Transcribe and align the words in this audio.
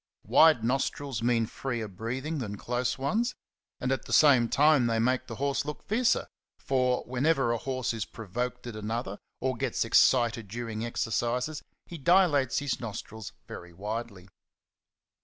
Wide 0.25 0.63
nostrils" 0.63 1.21
mean 1.21 1.45
freer 1.45 1.87
breathinp 1.87 2.39
than 2.39 2.55
close 2.57 2.97
ones, 2.97 3.35
and 3.79 3.91
at 3.91 4.05
the 4.05 4.11
same 4.13 4.49
time 4.49 4.87
they 4.87 4.97
make 4.97 5.27
the 5.27 5.35
horse 5.35 5.63
look 5.63 5.83
fiercer; 5.87 6.27
for 6.57 7.03
whenever 7.03 7.51
a 7.51 7.59
horse 7.59 7.93
is 7.93 8.03
provoked 8.03 8.65
at 8.65 8.75
another 8.75 9.19
or 9.41 9.55
gets 9.55 9.85
excited 9.85 10.47
during 10.47 10.83
exercise, 10.83 11.61
he 11.85 11.99
dilates 11.99 12.57
his 12.57 12.79
nostrils 12.79 13.33
very 13.47 13.73
widely. 13.73 14.27